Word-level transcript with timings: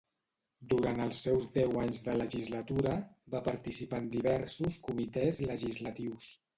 Durant 0.71 1.01
els 1.05 1.19
seus 1.25 1.45
deu 1.57 1.77
anys 1.83 2.01
de 2.09 2.17
legislatura, 2.23 2.97
va 3.37 3.45
participar 3.53 4.03
en 4.05 4.11
diversos 4.19 4.83
comitès 4.91 5.47
legislatius. 5.51 6.37